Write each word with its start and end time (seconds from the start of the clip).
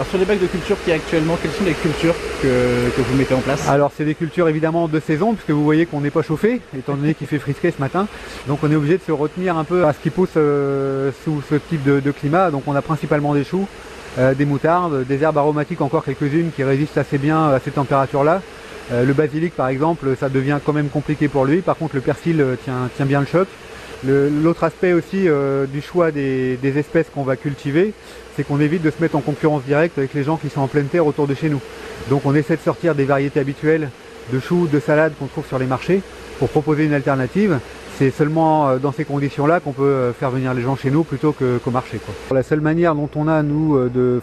Alors 0.00 0.08
sur 0.08 0.18
les 0.18 0.24
bacs 0.24 0.40
de 0.40 0.46
culture 0.46 0.78
qui 0.82 0.92
actuellement, 0.92 1.36
quelles 1.42 1.50
sont 1.50 1.64
les 1.64 1.74
cultures 1.74 2.14
que, 2.40 3.02
vous 3.02 3.18
mettez 3.18 3.34
en 3.34 3.40
place 3.40 3.68
Alors 3.68 3.92
c'est 3.94 4.06
des 4.06 4.14
cultures 4.14 4.48
évidemment 4.48 4.88
de 4.88 4.98
saison 4.98 5.34
puisque 5.34 5.50
vous 5.50 5.62
voyez 5.62 5.84
qu'on 5.84 6.00
n'est 6.00 6.10
pas 6.10 6.22
chauffé 6.22 6.62
étant 6.74 6.94
donné 6.94 7.12
qu'il 7.12 7.26
fait 7.26 7.38
frisqué 7.38 7.70
ce 7.70 7.78
matin. 7.78 8.06
Donc 8.48 8.60
on 8.62 8.72
est 8.72 8.76
obligé 8.76 8.96
de 8.96 9.02
se 9.02 9.12
retenir 9.12 9.58
un 9.58 9.64
peu 9.64 9.84
à 9.84 9.92
ce 9.92 9.98
qui 9.98 10.08
pousse 10.08 10.30
euh, 10.38 11.10
sous 11.22 11.42
ce 11.50 11.56
type 11.56 11.84
de, 11.84 12.10
climat. 12.12 12.50
Donc 12.50 12.62
on 12.66 12.74
a 12.74 12.80
principalement 12.80 13.34
des 13.34 13.44
choux, 13.44 13.68
euh, 14.18 14.32
des 14.32 14.46
moutardes, 14.46 15.04
des 15.04 15.22
herbes 15.22 15.36
aromatiques 15.36 15.82
encore 15.82 16.02
quelques-unes 16.02 16.50
qui 16.56 16.64
résistent 16.64 16.96
assez 16.96 17.18
bien 17.18 17.50
à 17.50 17.60
ces 17.62 17.70
températures-là. 17.70 18.40
Euh, 18.92 19.04
le 19.04 19.12
basilic 19.12 19.54
par 19.54 19.68
exemple 19.68 20.16
ça 20.18 20.30
devient 20.30 20.60
quand 20.64 20.72
même 20.72 20.88
compliqué 20.88 21.28
pour 21.28 21.44
lui. 21.44 21.60
Par 21.60 21.76
contre 21.76 21.96
le 21.96 22.00
persil 22.00 22.42
tient, 22.64 22.88
tient 22.96 23.04
bien 23.04 23.20
le 23.20 23.26
choc. 23.26 23.48
L'autre 24.06 24.64
aspect 24.64 24.94
aussi 24.94 25.28
euh, 25.28 25.66
du 25.66 25.82
choix 25.82 26.10
des, 26.10 26.58
espèces 26.62 27.08
qu'on 27.14 27.22
va 27.22 27.36
cultiver, 27.36 27.92
c'est 28.34 28.44
qu'on 28.44 28.60
évite 28.60 28.82
de 28.82 28.90
se 28.90 29.00
mettre 29.00 29.16
en 29.16 29.20
concurrence 29.20 29.62
directe 29.64 29.98
avec 29.98 30.14
les 30.14 30.24
gens 30.24 30.36
qui 30.36 30.48
sont 30.48 30.62
en 30.62 30.68
pleine 30.68 30.86
terre 30.86 31.06
autour 31.06 31.26
de 31.26 31.34
chez 31.34 31.50
nous. 31.50 31.60
Donc 32.08 32.22
on 32.24 32.34
essaie 32.34 32.56
de 32.56 32.62
sortir 32.62 32.94
des 32.94 33.04
variétés 33.04 33.40
habituelles 33.40 33.90
de 34.32 34.40
choux, 34.40 34.68
de 34.72 34.80
salades 34.80 35.12
qu'on 35.18 35.26
trouve 35.26 35.46
sur 35.46 35.58
les 35.58 35.66
marchés 35.66 36.00
pour 36.38 36.48
proposer 36.48 36.84
une 36.84 36.94
alternative. 36.94 37.58
C'est 37.98 38.10
seulement 38.10 38.68
euh, 38.68 38.78
dans 38.78 38.92
ces 38.92 39.04
conditions-là 39.04 39.60
qu'on 39.60 39.72
peut 39.72 39.82
euh, 39.82 40.12
faire 40.14 40.30
venir 40.30 40.54
les 40.54 40.62
gens 40.62 40.76
chez 40.76 40.90
nous 40.90 41.04
plutôt 41.04 41.32
qu'au 41.32 41.58
qu 41.62 41.70
marché. 41.70 41.98
Quoi. 41.98 42.34
La 42.34 42.42
seule 42.42 42.62
manière 42.62 42.94
dont 42.94 43.10
on 43.16 43.28
a 43.28 43.42
nous 43.42 43.88
de, 43.90 44.18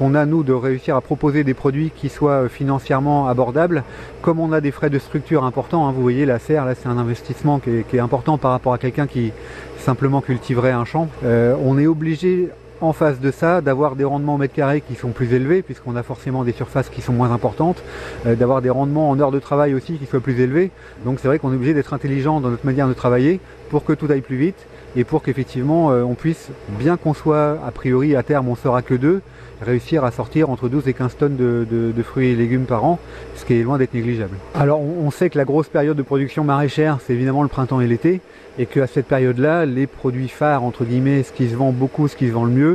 qu'on 0.00 0.14
a 0.14 0.24
nous 0.24 0.42
de 0.42 0.54
réussir 0.54 0.96
à 0.96 1.02
proposer 1.02 1.44
des 1.44 1.52
produits 1.52 1.92
qui 1.94 2.08
soient 2.08 2.48
financièrement 2.48 3.28
abordables, 3.28 3.84
comme 4.22 4.40
on 4.40 4.50
a 4.50 4.62
des 4.62 4.70
frais 4.70 4.88
de 4.88 4.98
structure 4.98 5.44
importants, 5.44 5.86
hein, 5.86 5.92
vous 5.92 6.00
voyez 6.00 6.24
la 6.24 6.38
serre 6.38 6.64
là 6.64 6.74
c'est 6.74 6.88
un 6.88 6.96
investissement 6.96 7.58
qui 7.58 7.70
est, 7.70 7.86
qui 7.86 7.96
est, 7.98 8.00
important 8.00 8.38
par 8.38 8.52
rapport 8.52 8.72
à 8.72 8.78
quelqu'un 8.78 9.06
qui 9.06 9.30
simplement 9.76 10.22
cultiverait 10.22 10.70
un 10.70 10.86
champ, 10.86 11.08
euh, 11.22 11.54
on 11.62 11.78
est 11.78 11.86
obligé 11.86 12.48
en 12.80 12.92
face 12.92 13.20
de 13.20 13.30
ça, 13.30 13.60
d'avoir 13.60 13.96
des 13.96 14.04
rendements 14.04 14.34
au 14.34 14.38
mètre 14.38 14.54
carré 14.54 14.80
qui 14.80 14.94
sont 14.94 15.10
plus 15.10 15.32
élevés, 15.32 15.62
puisqu'on 15.62 15.96
a 15.96 16.02
forcément 16.02 16.44
des 16.44 16.52
surfaces 16.52 16.88
qui 16.88 17.02
sont 17.02 17.12
moins 17.12 17.30
importantes, 17.32 17.82
euh, 18.26 18.34
d'avoir 18.34 18.62
des 18.62 18.70
rendements 18.70 19.10
en 19.10 19.20
heures 19.20 19.30
de 19.30 19.38
travail 19.38 19.74
aussi 19.74 19.94
qui 19.94 20.06
soient 20.06 20.20
plus 20.20 20.40
élevés. 20.40 20.70
Donc 21.04 21.18
c'est 21.20 21.28
vrai 21.28 21.38
qu'on 21.38 21.52
est 21.52 21.56
obligé 21.56 21.74
d'être 21.74 21.94
intelligent 21.94 22.40
dans 22.40 22.50
notre 22.50 22.66
manière 22.66 22.88
de 22.88 22.94
travailler 22.94 23.40
pour 23.70 23.84
que 23.84 23.92
tout 23.92 24.06
aille 24.10 24.20
plus 24.20 24.36
vite 24.36 24.66
et 24.96 25.04
pour 25.04 25.22
qu'effectivement 25.22 25.90
euh, 25.90 26.02
on 26.02 26.14
puisse, 26.14 26.48
bien 26.70 26.96
qu'on 26.96 27.14
soit 27.14 27.58
a 27.64 27.70
priori 27.70 28.16
à 28.16 28.22
terme 28.22 28.48
on 28.48 28.56
sera 28.56 28.82
que 28.82 28.94
deux, 28.94 29.20
réussir 29.62 30.04
à 30.04 30.10
sortir 30.10 30.50
entre 30.50 30.68
12 30.68 30.88
et 30.88 30.94
15 30.94 31.16
tonnes 31.16 31.36
de, 31.36 32.02
fruits 32.02 32.28
et 32.28 32.34
légumes 32.34 32.64
par 32.64 32.84
an, 32.84 32.98
ce 33.36 33.44
qui 33.44 33.54
est 33.54 33.62
loin 33.62 33.78
d'être 33.78 33.94
négligeable. 33.94 34.36
Alors 34.54 34.80
on, 34.80 35.10
sait 35.10 35.30
que 35.30 35.38
la 35.38 35.44
grosse 35.44 35.68
période 35.68 35.96
de 35.96 36.02
production 36.02 36.44
maraîchère 36.44 36.98
c'est 37.06 37.12
évidemment 37.12 37.42
le 37.42 37.48
printemps 37.48 37.80
et 37.80 37.86
l'été, 37.86 38.20
et 38.58 38.66
qu'à 38.66 38.86
cette 38.86 39.06
période-là, 39.06 39.64
les 39.64 39.86
produits 39.86 40.28
phares, 40.28 40.64
entre 40.64 40.84
guillemets, 40.84 41.22
ce 41.22 41.32
qui 41.32 41.48
se 41.48 41.54
vend 41.54 41.72
beaucoup, 41.72 42.08
ce 42.08 42.16
qui 42.16 42.28
se 42.28 42.32
vend 42.32 42.44
le 42.44 42.50
mieux, 42.50 42.69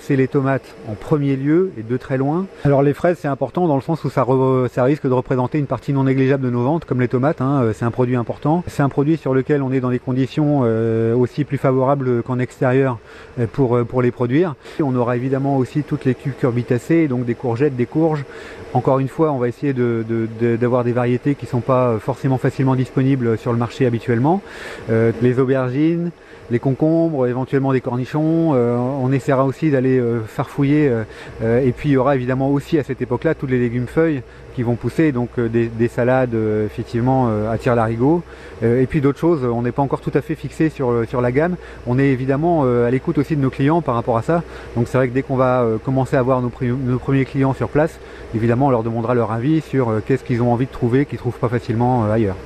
c'est 0.00 0.16
les 0.16 0.28
tomates 0.28 0.74
en 0.88 0.94
premier 0.94 1.36
lieu 1.36 1.72
et 1.78 1.82
de 1.82 1.96
très 1.96 2.16
loin. 2.16 2.46
Alors 2.64 2.82
les 2.82 2.94
fraises 2.94 3.18
c'est 3.20 3.28
important 3.28 3.68
dans 3.68 3.76
le 3.76 3.82
sens 3.82 4.02
où 4.04 4.10
ça, 4.10 4.24
risque 4.82 5.06
de 5.06 5.12
représenter 5.12 5.58
une 5.58 5.66
partie 5.66 5.92
non 5.92 6.04
négligeable 6.04 6.44
de 6.44 6.50
nos 6.50 6.62
ventes 6.62 6.84
comme 6.84 7.00
les 7.00 7.08
tomates, 7.08 7.40
hein, 7.40 7.70
c'est 7.74 7.84
un 7.84 7.90
produit 7.90 8.16
important. 8.16 8.64
C'est 8.66 8.82
un 8.82 8.88
produit 8.88 9.16
sur 9.16 9.34
lequel 9.34 9.62
on 9.62 9.72
est 9.72 9.80
dans 9.80 9.90
des 9.90 9.98
conditions 9.98 10.62
euh, 10.64 11.14
aussi 11.14 11.44
plus 11.44 11.58
favorables 11.58 12.22
qu'en 12.22 12.38
extérieur 12.38 12.98
euh, 13.38 13.46
pour, 13.46 13.76
euh, 13.76 13.86
les 14.02 14.10
produire. 14.10 14.54
On 14.82 14.96
aura 14.96 15.16
évidemment 15.16 15.58
aussi 15.58 15.82
toutes 15.82 16.06
les 16.06 16.14
cucurbitacées, 16.14 17.06
donc 17.06 17.24
des 17.26 17.34
courgettes, 17.34 17.76
des 17.76 17.86
courges. 17.86 18.24
Encore 18.72 18.98
une 19.00 19.08
fois 19.08 19.32
on 19.32 19.38
va 19.38 19.48
essayer 19.48 19.74
d'avoir 19.74 20.04
de, 20.04 20.26
de, 20.40 20.90
des 20.90 20.92
variétés 20.92 21.34
qui 21.34 21.44
ne 21.44 21.50
sont 21.50 21.60
pas 21.60 21.98
forcément 21.98 22.38
facilement 22.38 22.74
disponibles 22.74 23.36
sur 23.36 23.52
le 23.52 23.58
marché 23.58 23.86
habituellement. 23.86 24.42
Euh, 24.90 25.12
les 25.22 25.38
aubergines, 25.38 26.10
les 26.50 26.58
concombres, 26.58 27.26
éventuellement 27.26 27.72
des 27.72 27.80
cornichons. 27.80 28.52
Euh, 28.54 28.76
on 28.76 29.12
essaiera 29.12 29.44
aussi 29.44 29.70
d'aller 29.70 29.98
euh, 29.98 30.20
farfouiller. 30.26 30.90
Euh, 31.42 31.64
et 31.64 31.72
puis 31.72 31.90
il 31.90 31.92
y 31.92 31.96
aura 31.96 32.16
évidemment 32.16 32.50
aussi 32.50 32.78
à 32.78 32.84
cette 32.84 33.00
époque-là 33.00 33.34
tous 33.34 33.46
les 33.46 33.58
légumes 33.58 33.86
feuilles 33.86 34.22
qui 34.54 34.62
vont 34.64 34.74
pousser, 34.74 35.12
donc 35.12 35.38
des, 35.38 35.68
des, 35.68 35.86
salades 35.86 36.34
effectivement 36.66 37.30
à 37.48 37.56
tire 37.56 37.76
larigot. 37.76 38.20
et 38.62 38.84
puis 38.86 39.00
d'autres 39.00 39.20
choses, 39.20 39.44
on 39.44 39.62
n'est 39.62 39.70
pas 39.70 39.80
encore 39.80 40.00
tout 40.00 40.10
à 40.12 40.20
fait 40.20 40.34
fixé 40.34 40.70
sur, 40.70 40.92
la 41.22 41.32
gamme. 41.32 41.54
On 41.86 42.00
est 42.00 42.08
évidemment 42.08 42.64
à 42.64 42.90
l'écoute 42.90 43.16
aussi 43.18 43.36
de 43.36 43.40
nos 43.40 43.50
clients 43.50 43.80
par 43.80 43.94
rapport 43.94 44.18
à 44.18 44.22
ça. 44.22 44.42
Donc 44.74 44.88
c'est 44.88 44.98
vrai 44.98 45.08
que 45.08 45.14
dès 45.14 45.22
qu'on 45.22 45.36
va 45.36 45.64
commencer 45.84 46.16
à 46.16 46.18
avoir 46.18 46.42
nos, 46.42 46.50
nos, 46.62 46.98
premiers 46.98 47.26
clients 47.26 47.54
sur 47.54 47.68
place, 47.68 48.00
évidemment 48.34 48.66
on 48.66 48.70
leur 48.70 48.82
demandera 48.82 49.14
leur 49.14 49.30
avis 49.30 49.60
sur 49.60 49.92
qu'est-ce 50.04 50.24
qu'ils 50.24 50.42
ont 50.42 50.52
envie 50.52 50.66
de 50.66 50.72
trouver 50.72 51.06
qu'ils 51.06 51.18
ne 51.18 51.20
trouvent 51.20 51.38
pas 51.38 51.48
facilement 51.48 52.10
ailleurs. 52.10 52.36